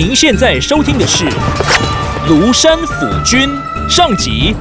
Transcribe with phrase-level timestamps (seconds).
[0.00, 1.24] 您现在收听的是
[2.28, 3.50] 《庐山府君》
[3.88, 4.54] 上集。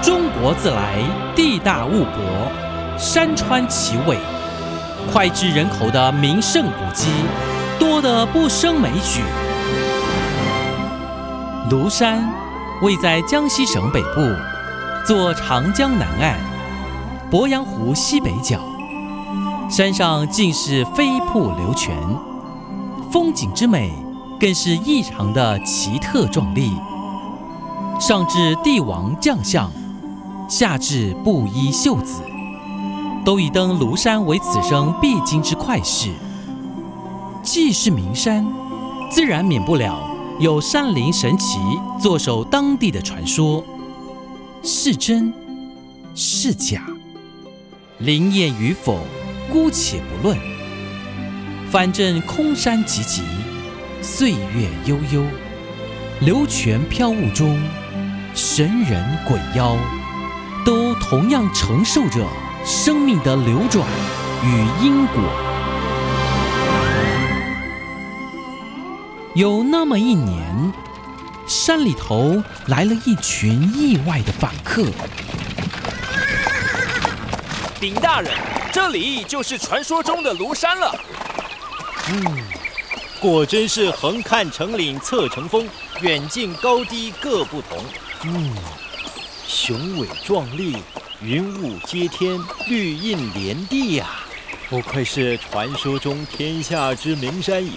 [0.00, 0.94] 中国自来，
[1.34, 2.48] 地大物博，
[2.96, 4.16] 山川奇伟，
[5.12, 7.08] 脍炙人口的名胜古迹
[7.80, 9.24] 多得不胜枚举。
[11.68, 12.24] 庐山
[12.80, 14.20] 位在江西省北部，
[15.06, 16.38] 坐长江南岸，
[17.30, 18.58] 鄱阳湖西北角，
[19.68, 21.94] 山上尽是飞瀑流泉，
[23.12, 23.92] 风景之美
[24.40, 26.72] 更是异常的奇特壮丽。
[28.00, 29.70] 上至帝王将相，
[30.48, 32.22] 下至布衣秀子，
[33.26, 36.08] 都以登庐山为此生必经之快事。
[37.42, 38.46] 既是名山，
[39.10, 39.98] 自然免不了
[40.40, 41.58] 有山林神奇
[42.00, 43.62] 坐守当地的传说，
[44.66, 45.30] 是真
[46.14, 46.86] 是假，
[47.98, 49.00] 灵验与否，
[49.52, 50.38] 姑且不论。
[51.70, 53.20] 反正空山寂寂，
[54.00, 55.22] 岁月悠悠，
[56.20, 57.60] 流泉飘雾中。
[58.34, 59.76] 神人鬼妖，
[60.64, 62.26] 都同样承受着
[62.64, 63.86] 生命的流转
[64.42, 65.22] 与因果。
[69.34, 70.72] 有那么一年，
[71.46, 74.86] 山里头来了一群意外的访客。
[77.80, 78.32] 禀大人，
[78.72, 80.94] 这里就是传说中的庐山了。
[82.10, 82.42] 嗯
[83.20, 85.66] 果真是横看成岭侧成峰，
[86.02, 87.82] 远近高低各不同。
[88.24, 88.54] 嗯，
[89.46, 90.76] 雄伟壮丽，
[91.22, 92.38] 云雾接天，
[92.68, 94.06] 绿荫连地呀、
[94.68, 97.72] 不愧是传说中天下之名山也。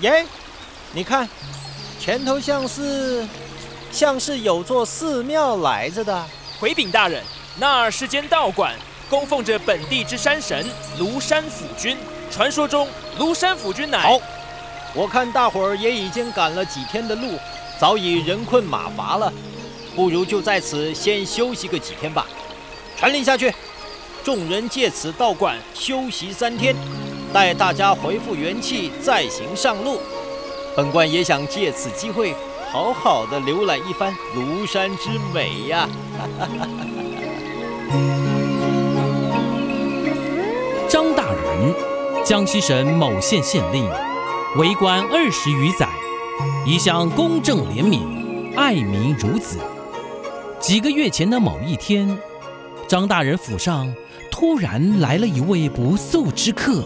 [0.00, 0.24] 耶，
[0.94, 1.28] 你看，
[2.00, 3.26] 前头像是
[3.92, 6.24] 像是有座寺庙来着的。
[6.58, 7.22] 回禀大人，
[7.58, 8.74] 那儿是间道馆，
[9.08, 10.66] 供奉着本地之山神
[10.98, 11.96] 庐山府君。
[12.30, 12.88] 传说中，
[13.18, 14.18] 庐山府君乃好，
[14.94, 17.38] 我看大伙儿也已经赶了几天的路，
[17.78, 19.32] 早已人困马乏了，
[19.94, 22.26] 不如就在此先休息个几天吧。
[22.96, 23.54] 传令下去，
[24.24, 26.74] 众人借此道观休息三天，
[27.32, 30.00] 待大家恢复元气再行上路。
[30.78, 32.32] 本官也想借此机会，
[32.70, 35.88] 好好的浏览一番庐山之美呀。
[40.88, 41.74] 张大人，
[42.24, 43.90] 江西省某县县令，
[44.56, 45.88] 为官二十余载，
[46.64, 49.58] 一向公正廉敏，爱民如子。
[50.60, 52.16] 几个月前的某一天，
[52.86, 53.92] 张大人府上
[54.30, 56.84] 突然来了一位不速之客。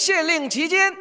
[0.00, 0.96] 县县令期间，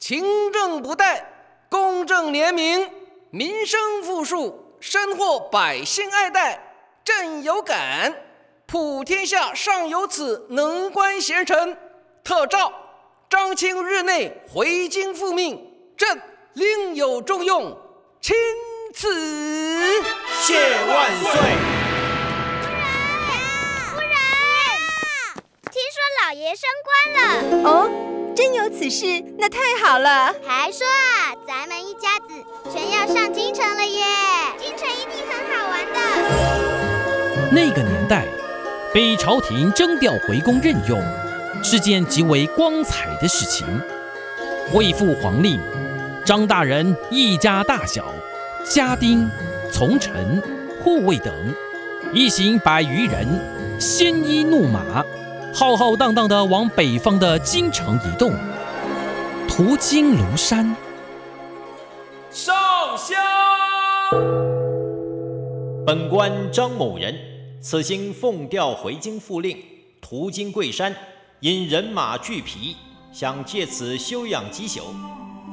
[0.00, 1.22] 勤政不怠，
[1.70, 2.90] 公正廉明，
[3.30, 6.60] 民生富庶，深获百姓爱戴，
[7.04, 8.12] 朕有感。
[8.66, 11.78] 普天下尚有此能官贤臣，
[12.24, 12.72] 特诏
[13.30, 16.20] 张清日内回京复命，朕
[16.54, 17.78] 另有重用，
[18.20, 18.34] 钦
[18.92, 20.02] 此。
[20.40, 20.58] 谢
[20.88, 21.30] 万岁！
[23.86, 24.16] 夫人，
[25.70, 27.88] 听说老爷升官了，哦，
[28.34, 30.34] 真有此事，那太好了。
[30.46, 32.34] 还说啊，咱们一家子
[32.72, 34.04] 全要上京城了耶！
[34.58, 35.98] 京城一定很好玩的。
[37.50, 38.26] 那个年代，
[38.94, 41.02] 被朝廷征调回宫任用，
[41.62, 43.66] 是件极为光彩的事情。
[44.72, 45.60] 为父皇令，
[46.24, 48.14] 张大人一家大小、
[48.64, 49.30] 家丁、
[49.70, 50.42] 从臣、
[50.82, 51.34] 护卫等，
[52.14, 55.04] 一行百余人，鲜衣怒马，
[55.54, 58.32] 浩浩荡荡地往北方的京城移动，
[59.46, 60.74] 途经庐山。
[62.30, 62.54] 上
[62.96, 63.18] 香。
[65.84, 67.14] 本官张某人，
[67.60, 69.58] 此行奉调回京复令，
[70.00, 70.94] 途经桂山，
[71.40, 72.74] 因人马俱疲，
[73.12, 74.80] 想借此休养几宿。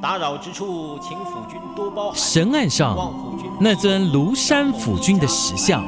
[0.00, 2.18] 打扰之处，请府君多包涵。
[2.18, 2.96] 神案上
[3.60, 5.84] 那尊庐山府君的石像，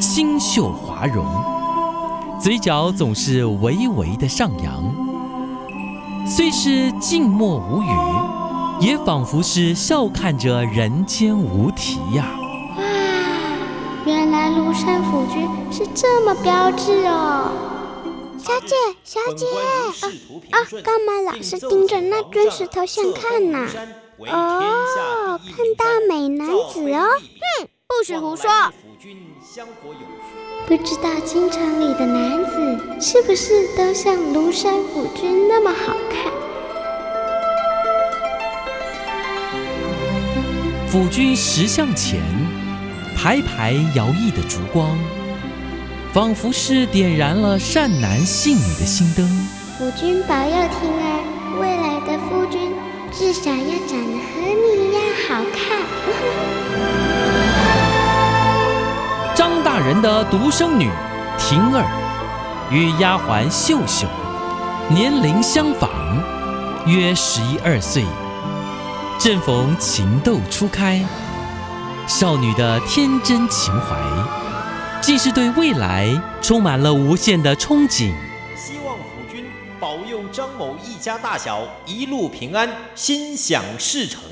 [0.00, 1.22] 清秀华容，
[2.38, 4.84] 嘴角总是微微的上扬。
[6.26, 12.26] 虽是静默无语，也仿佛是笑看着人间无题呀、
[12.76, 12.82] 哇，
[14.04, 17.50] 原来庐山府君是这么标致哦！
[18.38, 23.66] 小姐，小姐，本官如仕途平啊，干嘛老是盯着那尊石头像看呢
[24.18, 27.06] 哦，看到美男子哦！
[27.60, 28.50] 哼，不许胡说！
[30.68, 36.32] 不知道京城里的男子是不是都像庐山府君那么好看？
[40.88, 42.20] 府君石像前，
[43.16, 44.98] 排排摇曳的烛光，
[46.12, 49.24] 仿佛是点燃了善男信女的心灯。
[49.78, 51.22] 府君保佑婷儿，
[51.60, 52.74] 未来的夫君
[53.12, 57.05] 至少要长得和你一样好看。
[59.78, 60.90] 大人的独生女
[61.38, 61.84] 婷儿
[62.72, 64.06] 与丫鬟秀秀
[64.88, 65.90] 年龄相仿，
[66.86, 68.02] 约十一二岁。
[69.18, 71.04] 正逢情窦初开，
[72.06, 73.98] 少女的天真情怀，
[75.02, 76.08] 既是对未来
[76.40, 78.14] 充满了无限的憧憬。
[78.56, 79.44] 希望府君
[79.78, 84.22] 保佑张某一家大小一路平安，心想事成。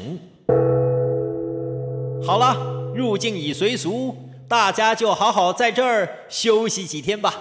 [2.26, 2.56] 好了，
[2.96, 4.16] 入境已随俗，
[4.48, 7.34] 大家就好好在这儿休息几天吧。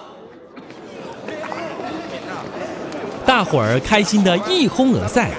[3.25, 5.29] 大伙儿开心的一哄而散，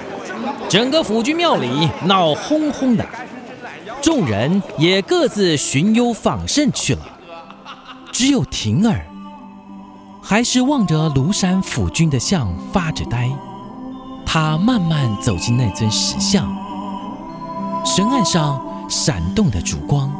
[0.69, 3.05] 整个府君庙里闹哄哄的，
[4.01, 7.01] 众人也各自寻幽访胜去了。
[8.11, 9.05] 只有婷儿，
[10.21, 13.29] 还是望着庐山府君的像发着呆。
[14.25, 16.47] 她慢慢走进那尊石像，
[17.85, 20.11] 神案上闪动的烛光，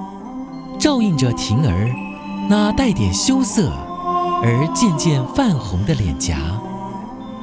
[0.86, 1.90] 照映着婷儿
[2.48, 3.72] 那带点羞涩
[4.44, 6.38] 而渐渐泛红的脸颊。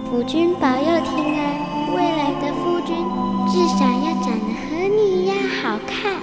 [0.08, 2.94] 夫君保佑婷儿，未来的夫君
[3.50, 6.22] 至少要长得和你一样好看。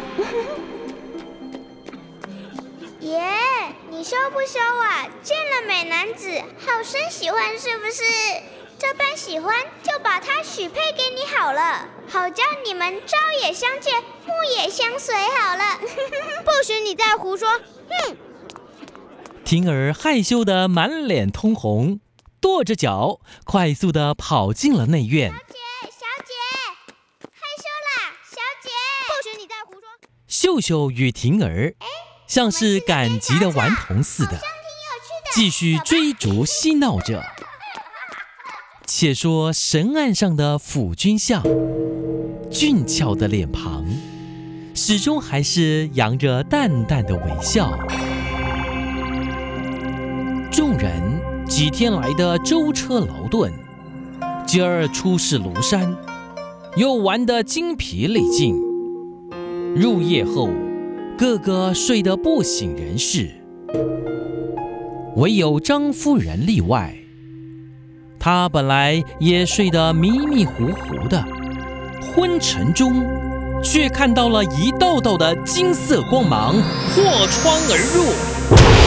[3.04, 3.20] 爷，
[3.90, 5.04] 你羞不羞啊？
[5.22, 6.30] 见了美男子，
[6.66, 8.02] 好生喜欢是不是？
[8.80, 9.54] 这般喜欢，
[9.84, 15.78] 就把他许配给你好了，好叫你们朝也相见，暮也相随好了。
[16.46, 17.50] 不许你再胡说！
[17.90, 18.18] 哼！
[19.44, 22.00] 婷儿害羞的满脸通红，
[22.40, 25.30] 跺着脚，快速的跑进了内院。
[25.30, 25.56] 小姐，
[25.92, 26.34] 小姐，
[27.22, 28.70] 害羞啦，小姐！
[29.10, 29.90] 不许你再胡说！
[30.26, 31.76] 秀秀与婷儿
[32.28, 34.40] 像是赶集的顽童似的，
[35.34, 37.22] 继续追逐嬉闹着。
[38.92, 41.44] 且说神案上的府君像，
[42.50, 43.86] 俊俏的脸庞，
[44.74, 47.78] 始终还是扬着淡淡的微笑。
[50.52, 53.54] 众人几天来的舟车劳顿，
[54.48, 55.96] 今儿出使庐山，
[56.76, 58.56] 又玩得精疲力尽。
[59.76, 60.50] 入夜后，
[61.16, 63.30] 个个睡得不省人事，
[65.16, 66.96] 唯有张夫人例外。
[68.20, 71.24] 他本来也睡得迷迷糊糊的，
[72.14, 73.02] 昏沉中，
[73.64, 76.56] 却看到了一道道的金色光芒
[76.94, 78.79] 破窗而入。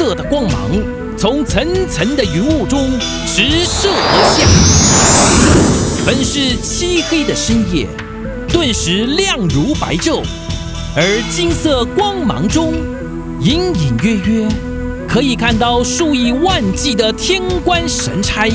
[0.00, 0.70] 色的光芒
[1.14, 2.80] 从层层的云雾中
[3.26, 7.86] 直射而下，本是漆黑的深夜，
[8.48, 10.22] 顿时亮如白昼。
[10.96, 12.72] 而金色光芒中，
[13.42, 14.48] 隐隐约约
[15.06, 18.48] 可以看到数以万计的天官神差，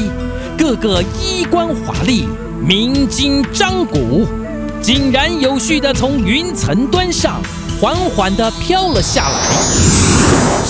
[0.58, 2.28] 个个衣冠华丽，
[2.60, 4.25] 鸣金张鼓，
[4.82, 7.40] 井然有序地从云层端上
[7.80, 9.95] 缓缓地飘了下来，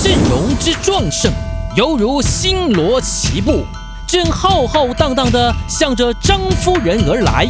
[0.06, 1.34] 阵容之壮盛，
[1.76, 3.66] 犹如星罗棋布，
[4.08, 7.48] 正浩浩荡荡地向着张夫人而来。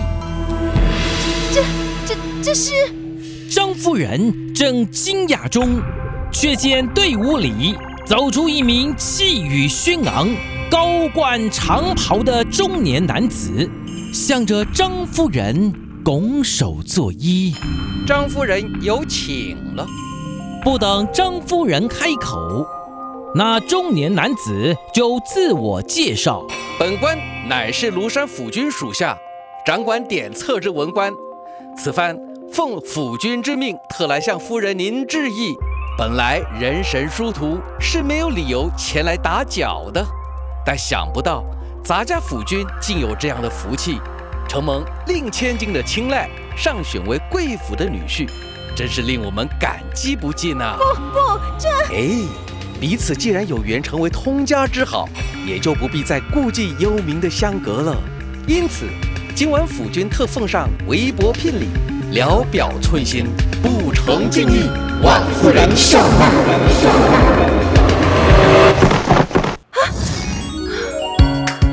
[1.51, 1.62] 这
[2.05, 2.71] 这这是
[3.51, 5.81] 张夫人正惊讶中，
[6.31, 10.33] 却见队伍里走出一名气宇轩昂、
[10.71, 13.69] 高冠长袍的中年男子，
[14.13, 15.74] 向着张夫人
[16.05, 17.53] 拱手作揖。
[18.07, 19.85] 张夫人有请了。
[20.65, 22.65] 不等张夫人开口，
[23.36, 26.43] 那中年男子就自我介绍。
[26.79, 27.15] 本官
[27.48, 29.15] 乃是庐山府君属下
[29.63, 31.13] 掌管典册之文官，
[31.77, 32.17] 此番
[32.51, 35.53] 奉府君之命，特来向夫人您致意。
[36.00, 40.03] 本来人神殊途，是没有理由前来打搅的，
[40.65, 41.43] 但想不到
[41.84, 44.00] 咱家府君竟有这样的福气，
[44.50, 48.27] 承蒙令千金的青睐，上选为贵府的女婿，
[48.75, 51.20] 真是令我们感激不尽呐、不不
[51.58, 52.27] 这哎，
[52.77, 55.08] 彼此既然有缘成为通家之好，
[55.48, 57.96] 也就不必再顾忌幽冥的相隔了。
[58.46, 58.86] 因此，
[59.34, 61.67] 今晚府君特奉上微薄聘礼，
[62.12, 63.27] 聊表寸心，
[63.63, 64.70] 不成敬意，
[65.01, 66.25] 望夫人笑纳。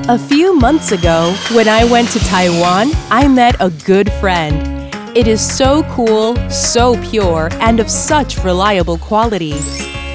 [0.06, 4.71] A few months ago, when I went to Taiwan, I met a good friend.
[5.15, 9.55] It is so cool, so pure, and of such reliable quality.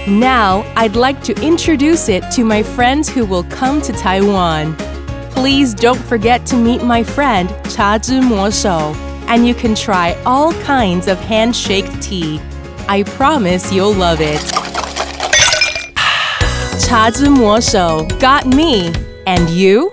[0.06, 4.76] Now, I'd like to introduce it to my friends who will come to Taiwan.
[5.30, 8.94] Please don't forget to meet my friend Cha Zhi Mo Shou,
[9.28, 12.40] and you can try all kinds of handshake tea.
[12.88, 14.40] I promise you'll love it.
[16.84, 18.92] Cha Zhi Mo Shou got me,
[19.26, 19.92] and you?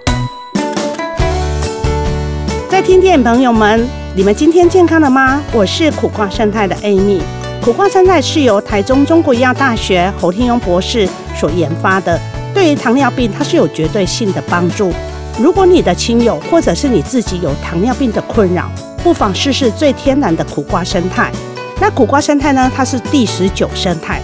[2.70, 5.43] 在听电影朋友们， 你们今天健康了吗？
[5.53, 7.21] 我是苦瓜生态的 Amy。
[7.61, 12.17] 苦瓜生态是由台中中国医药大学侯天庸博士所研发的，
[12.55, 14.93] 对于糖尿病它是有绝对性的帮助。
[15.37, 18.71] 如果你的亲友或者是你自己有糖尿病的困扰，
[19.03, 21.33] 不妨试试最天然的苦瓜生态。
[21.81, 22.71] 那苦瓜生态呢？
[22.73, 24.23] 它是第十九生态，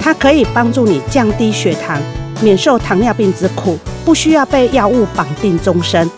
[0.00, 2.02] 它可以帮助你降低血糖，
[2.42, 6.10] 免受糖尿病之苦，不需要被药物绑定终身。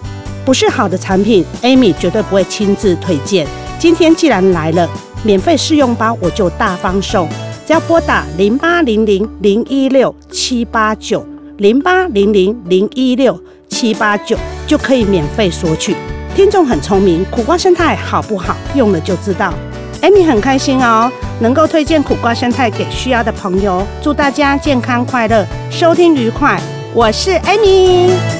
[0.45, 3.47] 不是好的产品，Amy 绝对不会亲自推荐。
[3.79, 4.89] 今天既然来了，
[5.23, 7.29] 免费试用包我就大方送，
[7.67, 11.27] 只要拨打零八零零零一六七八九
[11.59, 15.95] 零八零零零一六七八九就可以免费索取。
[16.35, 18.57] 听众很聪明，苦瓜生态好不好？
[18.75, 19.53] 用了就知道。
[20.03, 23.87] Amy 很开心哦，能够推荐苦瓜生态给需要的朋友。
[24.01, 26.59] 祝大家健康快乐，收听愉快。
[26.95, 28.40] 我是 Amy。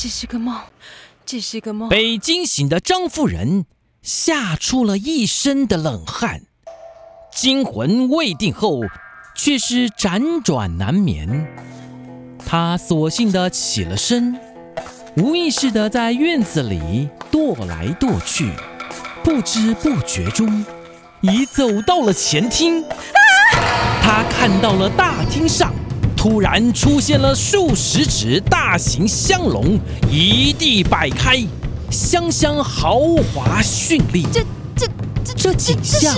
[0.00, 0.56] 这是个梦，
[1.26, 1.88] 这是个梦。
[1.88, 3.66] 被惊醒的张夫人
[4.00, 6.42] 吓出了一身的冷汗，
[7.34, 8.82] 惊魂未定后，
[9.34, 11.48] 却是辗转难眠。
[12.46, 14.38] 她索性的起了身，
[15.16, 18.52] 无意识的在院子里踱来踱去，
[19.24, 20.64] 不知不觉中，
[21.22, 22.84] 已走到了前厅。
[24.00, 25.74] 她看到了大厅上
[26.18, 29.78] 突然出现了数十只大型香龙，
[30.10, 31.40] 一地摆开，
[31.92, 32.98] 香香豪
[33.32, 34.26] 华绚丽。
[34.32, 34.44] 这
[34.74, 34.88] 这
[35.24, 36.12] 这这景象，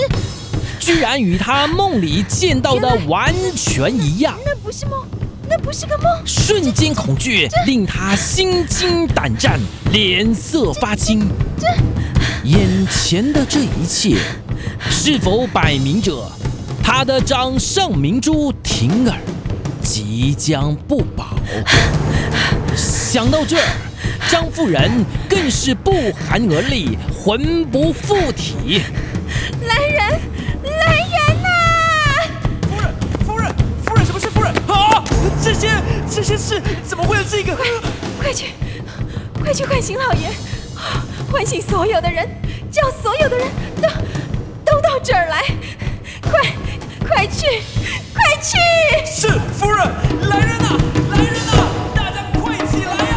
[0.78, 4.34] 居然与他梦里见到的完全一样。
[4.42, 5.04] 那不是梦，
[5.46, 6.06] 那不是个梦。
[6.24, 9.60] 瞬间恐惧令他心惊胆战，
[9.92, 11.28] 脸色发青。
[12.44, 14.16] 眼前的这一切，
[14.88, 16.26] 是否摆明着
[16.82, 19.14] 他的掌上明珠婷儿
[19.92, 21.30] 即将不保？
[22.76, 23.66] 想到这儿，
[24.30, 28.82] 张夫人更是不寒而栗，魂不附体。
[29.66, 30.20] 来人，
[30.62, 31.48] 来人呐、
[32.68, 32.94] 夫人，
[33.26, 33.52] 夫人，
[33.84, 34.30] 夫人，什么事？
[34.30, 35.02] 夫人啊！
[35.42, 35.68] 这些
[36.08, 37.56] 这些事怎么会有这个？
[38.22, 38.54] 快去，
[39.42, 40.30] 快去唤醒老爷，
[41.32, 42.28] 唤醒所有的人，
[42.70, 43.48] 叫所有的人
[43.82, 43.88] 都
[44.64, 45.46] 都到这儿来，
[46.22, 46.40] 快
[47.12, 47.62] 快去，
[48.14, 48.56] 快去！
[49.04, 49.84] 是夫人，
[50.28, 50.78] 来人呐、
[51.10, 51.52] 来人呐、
[51.94, 53.14] 大家快起来呀、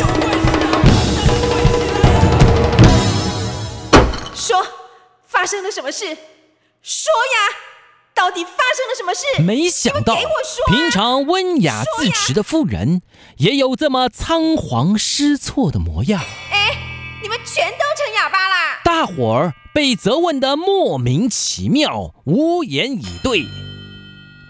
[0.00, 0.66] 有怪事啊！
[1.14, 4.00] 大家快起来呀、
[4.34, 4.66] 说，
[5.26, 6.06] 发生了什么事？
[6.82, 7.38] 说呀，
[8.14, 9.42] 到底发生了什么事？
[9.42, 10.16] 没想到
[10.66, 13.02] 平常温雅自持的夫人，
[13.36, 16.22] 也有这么仓皇失措的模样。
[16.50, 16.76] 哎，
[17.22, 18.80] 你们全都成哑巴啦！
[18.82, 23.46] 大伙儿被责问得莫名其妙，无言以对。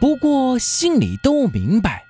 [0.00, 2.06] 不过心里都明白，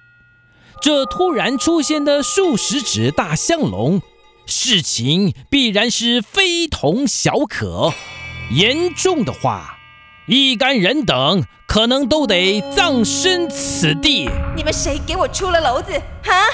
[0.80, 4.00] 这突然出现的数十只大香龙，
[4.46, 7.92] 事情必然是非同小可。
[8.52, 9.76] 严重的话，
[10.28, 14.28] 一干人等可可能都得葬身此地。
[14.56, 15.92] 你们谁给我出了篓子？
[16.24, 16.48] 哈，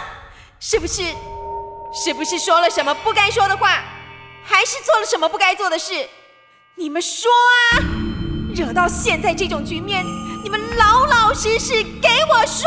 [0.61, 1.03] 是不是？
[1.95, 3.83] 是不是说了什么不该说的话，
[4.43, 6.07] 还是做了什么不该做的事？
[6.77, 7.31] 你们说
[7.71, 7.87] 啊！
[8.53, 10.05] 惹到现在这种局面，
[10.43, 12.67] 你们老老实实给我说。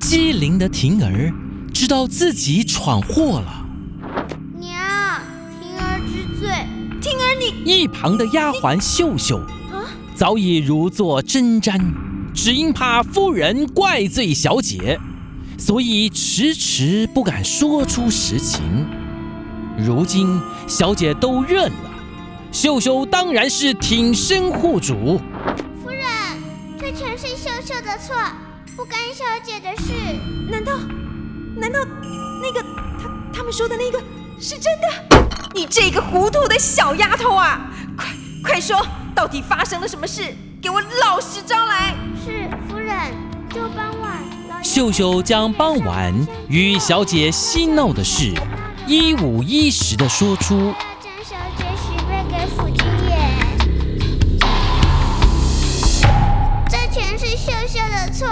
[0.00, 1.30] 机灵的婷儿
[1.70, 3.66] 知道自己闯祸了，
[4.58, 5.20] 娘，
[5.60, 6.48] 婷儿知罪。
[7.02, 9.36] 婷儿你，一旁的丫鬟秀秀
[9.70, 9.84] 啊
[10.14, 11.78] 早已如坐针毡，
[12.32, 14.98] 只因怕夫人怪罪小姐，
[15.58, 18.62] 所以迟迟不敢说出实情。
[19.76, 21.90] 如今小姐都认了，
[22.54, 25.20] 秀秀当然是挺身护主。
[25.82, 26.00] 夫人，
[26.78, 28.14] 这全是秀秀的错，
[28.76, 29.92] 不干小姐的事。
[30.48, 30.72] 难道，
[31.56, 31.80] 难道
[32.40, 32.62] 那个
[32.96, 34.00] 他他们说的那个
[34.38, 35.18] 是真的？
[35.52, 37.68] 你这个糊涂的小丫头啊！
[37.96, 38.06] 快
[38.44, 38.80] 快说，
[39.16, 40.22] 到底发生了什么事？
[40.62, 41.92] 给我老实招来。
[42.24, 42.96] 是夫人，
[43.52, 46.14] 就傍晚，秀秀将傍晚
[46.48, 48.32] 与小姐嬉闹的事
[48.86, 50.72] 一五一十的说出。
[58.04, 58.28] 的错，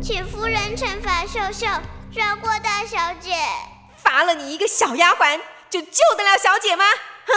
[0.00, 1.66] 请夫人惩罚秀秀，
[2.14, 3.32] 饶过大小姐。
[3.96, 5.36] 罚了你一个小丫鬟，
[5.68, 6.84] 就救得了小姐吗？
[7.26, 7.32] 哼，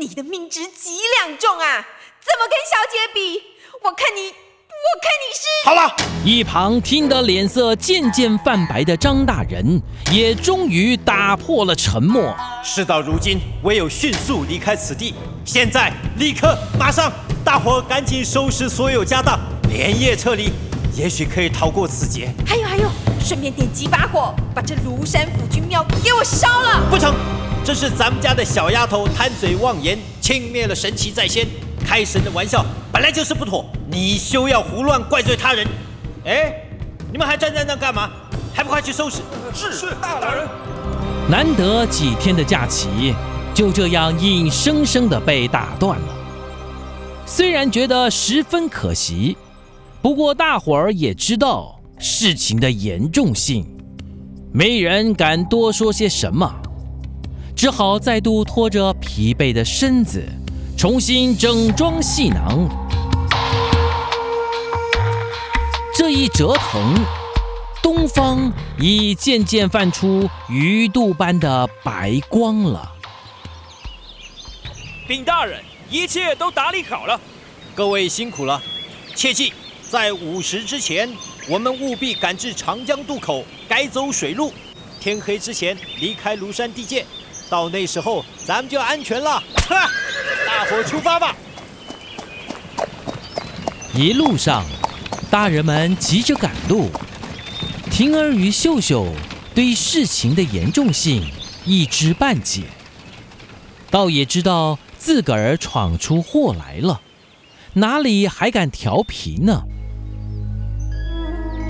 [0.00, 1.86] 你的命值几两重啊？
[2.20, 3.40] 怎么跟小姐比？
[3.82, 5.68] 我看你，我看你是……
[5.68, 12.36] 好了，一旁听得脸色渐渐泛白的张大人，也终于打破了沉默。
[12.64, 15.14] 事到如今，唯有迅速离开此地。
[15.44, 17.12] 现在，立刻，马上，
[17.44, 20.50] 大伙赶紧收拾所有家当，连夜撤离，
[20.96, 22.32] 也许可以逃过此劫。
[22.46, 22.88] 还有还有，
[23.20, 26.82] 顺便点几把火，把这庐山府君庙给我烧了！
[26.88, 27.14] 不成，
[27.62, 31.46] 这是咱们家的小丫头贪嘴妄言，轻蔑了神奇在先。
[31.86, 35.64] 开神的玩笑本来就是不妥，你休要胡乱怪罪他人。
[36.24, 36.52] 哎，
[37.12, 38.10] 你们还站在那干嘛？
[38.54, 39.18] 还不快去收拾！
[39.54, 40.48] 是是，大人。
[41.28, 43.14] 难得几天的假期，
[43.52, 46.06] 就这样硬生生的被打断了。
[47.26, 49.36] 虽然觉得十分可惜，
[50.06, 53.66] 不过大伙儿也知道事情的严重性，
[54.52, 56.48] 没人敢多说些什么，
[57.56, 60.24] 只好再度拖着疲惫的身子，
[60.78, 62.68] 重新整装细囊。
[65.92, 66.94] 这一折腾，
[67.82, 72.92] 东方已渐渐泛出鱼肚般的白光了。
[75.08, 77.20] 禀大人，一切都打理好了。
[77.74, 78.62] 各位辛苦了，
[79.16, 79.52] 切记
[79.88, 81.08] 在午时之前，
[81.48, 84.52] 我们务必赶至长江渡口，改走水路，
[84.98, 87.06] 天黑之前离开庐山地界。
[87.48, 89.40] 到那时候，咱们就安全了。
[89.68, 89.88] 哈，
[90.44, 91.36] 大伙出发吧！
[93.94, 94.66] 一路上，
[95.30, 96.90] 大人们急着赶路，
[97.88, 99.06] 婷儿与秀秀
[99.54, 101.24] 对事情的严重性
[101.64, 102.64] 一知半解，
[103.88, 107.00] 倒也知道自个儿闯出祸来了，
[107.74, 109.62] 哪里还敢调皮呢？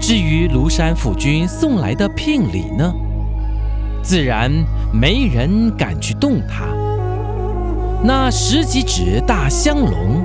[0.07, 2.95] 至于庐山府君送来的聘礼呢，
[4.05, 4.49] 自然
[4.93, 6.65] 没人敢去动它。
[8.05, 10.25] 那十几只大香笼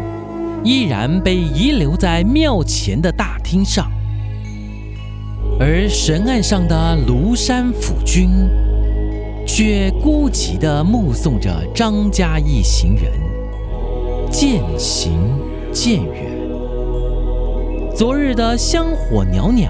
[0.63, 3.91] 依然被遗留在庙前的大厅上，
[5.59, 8.29] 而神案上的庐山府君
[9.47, 13.11] 却孤寂地目送着张家一行人
[14.29, 15.11] 渐行
[15.73, 16.40] 渐远。
[18.01, 19.69] 昨日的香火袅袅，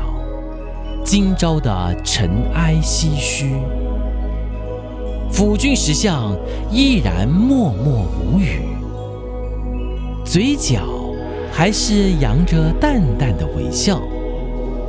[1.04, 3.58] 今朝的尘埃唏嘘。
[5.30, 6.34] 府君石像
[6.72, 8.62] 依然默默无语，
[10.24, 10.82] 嘴角
[11.52, 14.02] 还是扬着淡淡的微笑，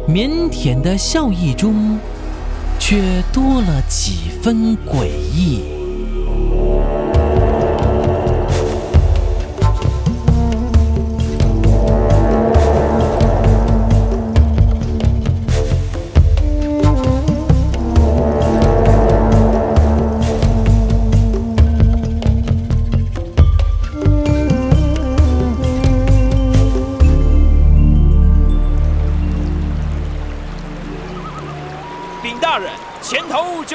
[0.07, 1.99] 腼腆的笑意中，
[2.79, 3.03] 却
[3.33, 5.72] 多了几分诡异。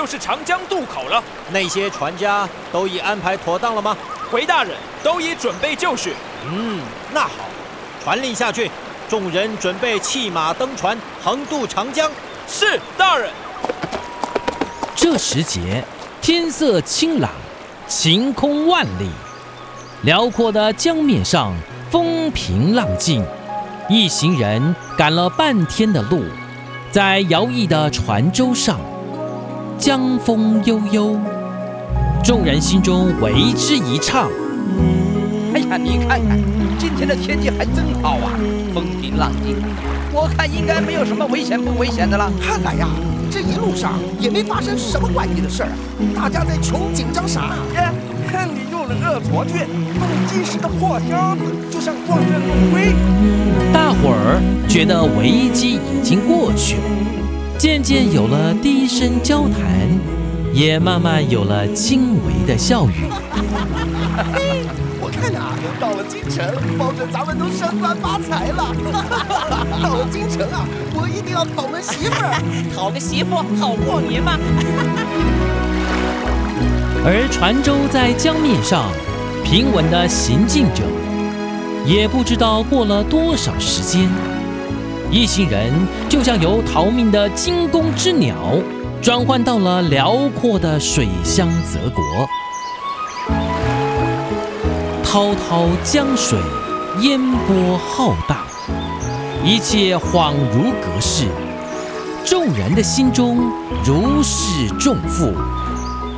[0.08, 1.22] 就是长江渡口了。
[1.52, 3.96] 那些船家都已安排妥当了吗？
[4.32, 6.14] 回大人，都已准备就绪。
[6.50, 6.80] 嗯，
[7.14, 7.50] 那好，
[8.02, 8.72] 传令下去，
[9.10, 12.10] 众人准备弃马登船，横渡长江。
[12.48, 13.30] 是大人。
[14.96, 15.84] 这时节，
[16.22, 17.30] 天色清朗，
[17.86, 19.10] 晴空万里，
[20.04, 21.54] 辽阔的江面上
[21.92, 23.26] 风平浪静，
[23.90, 26.24] 一行人赶了半天的路，
[26.90, 28.80] 在摇曳的船舟上，
[29.78, 31.16] 江风悠悠，
[32.24, 34.28] 众人心中为之一畅。
[35.54, 36.38] 哎呀，你看看，
[36.80, 38.32] 今天的天气还真好啊，
[38.74, 39.56] 风平浪静。
[40.12, 42.32] 我看应该没有什么危险不危险的了。
[42.42, 42.88] 看来呀，
[43.30, 47.54] 这一路上也没发生什么怪异的事儿啊，大家在穷紧张啥？
[47.76, 47.94] 哎，
[48.28, 49.60] 看你用了恶作剧，
[50.00, 52.96] 弄金石的破箱子，就像撞人龙龟。
[53.72, 56.82] 大伙儿觉得危机已经过去了，
[57.58, 59.90] 渐渐有了低声交谈，
[60.54, 63.10] 也慢慢有了轻微的笑语。
[65.02, 66.46] 我看啊，到了京城，
[66.78, 68.76] 保准咱们都升官发财了。
[69.82, 72.40] 到了京城啊，我一定要讨门媳妇儿。
[72.76, 74.38] 讨个媳妇好过年嘛。
[77.04, 78.92] 而船舟在江面上
[79.44, 80.84] 平稳地行进着，
[81.88, 84.08] 也不知道过了多少时间，
[85.10, 85.72] 一行人
[86.10, 88.36] 就像由逃命的惊弓之鸟，
[89.02, 92.04] 转换到了辽阔的水乡泽国。
[95.04, 96.38] 滔滔江水，
[97.02, 98.38] 烟波浩荡，
[99.46, 101.26] 一切恍如隔世。
[102.26, 103.50] 众人的心中
[103.86, 105.34] 如释重负，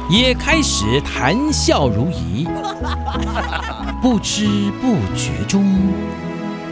[0.10, 2.48] 也开始谈笑如仪。
[4.02, 5.64] 不知不觉中，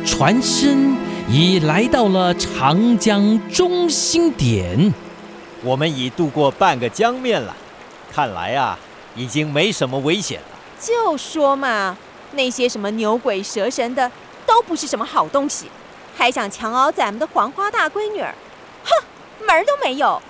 [0.03, 0.95] 船身
[1.29, 4.93] 已来到了长江中心点。
[5.61, 7.53] 我们已渡过半个江面了，
[8.13, 8.79] 看来啊，
[9.13, 10.47] 已经没什么危险了。
[10.79, 11.97] 就说嘛，
[12.31, 14.09] 那些什么牛鬼蛇神的，
[14.45, 15.69] 都不是什么好东西，
[16.15, 18.33] 还想强熬咱们的黄花大闺女儿，
[18.85, 20.21] 哼，门儿都没有！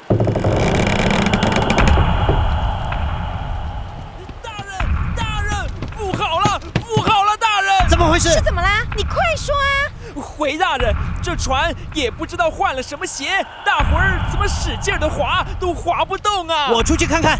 [4.41, 4.79] 大人，
[5.15, 7.71] 大人，不好了，不好了，大人！
[7.87, 8.29] 怎么回事？
[8.29, 8.83] 是怎么啦？
[8.95, 9.93] 你快说啊！
[10.21, 16.69] 回大人，这船也不知道换了什么鞋，大伙儿怎么使劲的划，都划不动啊！
[16.71, 17.37] 我出去看看。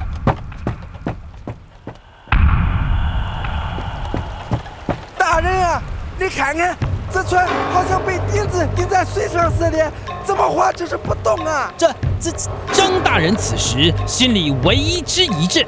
[5.17, 5.81] 大人啊，
[6.19, 6.75] 你看看，
[7.11, 9.91] 这船好像被钉子钉在水上似的，
[10.23, 11.71] 怎么划就是不动啊？
[11.77, 12.31] 这这
[12.73, 15.65] 张大人此时心里为之一震，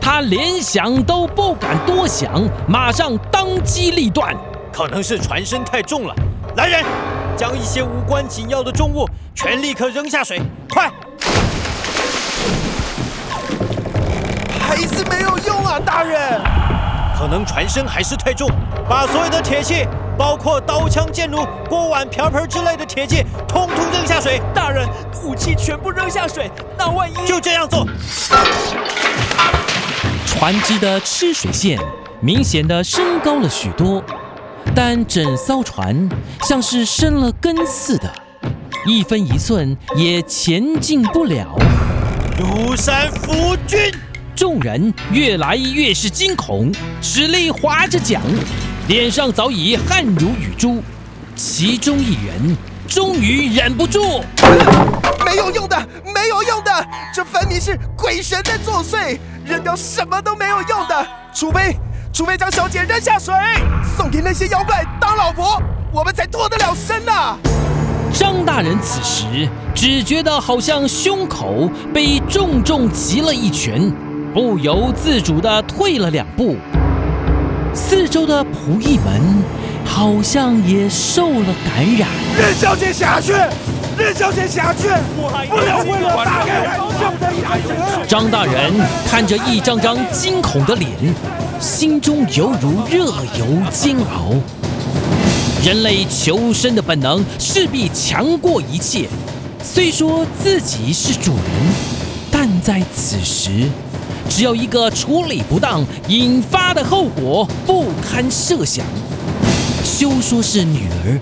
[0.00, 4.34] 他连想都不敢多想，马上当机立断。
[4.72, 6.14] 可能是船身太重了。
[6.56, 6.84] 来人，
[7.36, 10.40] 将一些无关紧要的重物全立刻扔下水，
[10.70, 10.88] 快！
[14.60, 16.40] 还是没有用啊，大人。
[17.18, 18.48] 可能船身还是太重，
[18.88, 19.84] 把所有的铁器，
[20.16, 24.40] 包括刀枪剑弩、锅碗瓢盆之类的铁器，通通扔下水。
[24.54, 24.88] 大人，
[25.24, 27.26] 武器全部扔下水，那万一……
[27.26, 27.84] 就这样做。
[30.24, 31.80] 船只的吃水线
[32.20, 34.02] 明显的升高了许多，
[34.74, 36.08] 但整艘船
[36.42, 38.12] 像是生了根似的，
[38.86, 41.56] 一分一寸也前进不了。
[42.38, 43.78] 庐山夫君。
[44.36, 48.20] 众人越来越是惊恐，使力划着桨，
[48.88, 50.82] 脸上早已汗如雨珠。
[51.36, 52.56] 其中一人
[52.88, 54.24] 终于忍不住
[55.24, 61.76] ：“没有用的，没有用的，这分明是鬼神在作祟，扔掉什么都没有用的，除非，
[62.14, 63.34] 除非将小姐扔下水，
[63.96, 65.60] 送给那些妖怪当老婆，
[65.92, 67.36] 我们才脱得了身呐。”
[68.14, 73.92] 张大人此时只觉得好像胸口被重重击了一拳。
[74.32, 76.56] 不由自主地退了两步，
[77.74, 79.42] 四周的仆役们
[79.84, 82.08] 好像也受了感染。
[82.38, 83.32] 任小姐下去，
[83.96, 86.64] 任小姐下去，不了为了大人，
[87.00, 88.08] 让他下去。
[88.08, 88.72] 张大人
[89.08, 90.90] 看着一张张惊恐的脸，
[91.60, 93.06] 心中犹如热
[93.38, 94.34] 油煎熬。
[95.64, 99.08] 人类求生的本能势必强过一切。
[99.62, 101.44] 虽说自己是主人，
[102.30, 103.68] 但在此时。
[104.28, 108.84] 只要一个处理不当，引发的后果不堪设想。
[109.84, 111.20] 休说是女儿，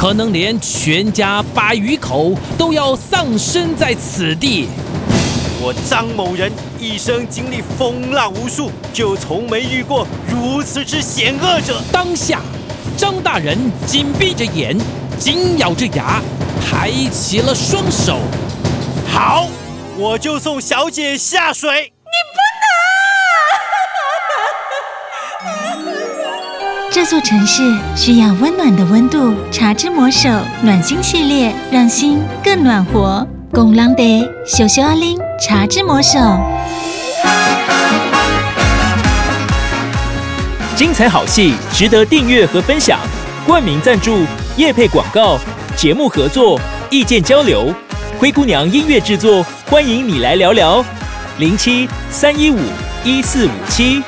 [0.00, 4.66] 可能连全家百余口都要丧生在此地。
[5.60, 11.82] 我张某人一生经历风浪无数，就从没遇过如此之险恶者。
[11.92, 12.40] 当下，
[12.96, 14.74] 张大人紧闭着眼，
[15.18, 16.22] 紧咬着牙，
[16.64, 18.20] 抬起了双手。
[19.06, 19.48] 好，
[19.98, 21.92] 我就送小姐下水。
[27.02, 27.62] 这座城市
[27.96, 30.28] 需要温暖的温度，茶之魔手
[30.60, 33.26] 暖心系列，让心更暖和。
[33.50, 36.18] 公狼得秀秀阿玲，茶之魔手。
[40.76, 42.98] 精彩好戏值得订阅和分享，
[43.46, 44.26] 冠名赞助
[44.58, 45.38] 业配广告、
[45.74, 46.60] 节目合作、
[46.90, 47.74] 意见交流，
[48.18, 50.84] 灰姑娘音乐制作，欢迎你来聊聊。
[51.38, 52.58] 零七三一五
[53.04, 54.02] 一四五七。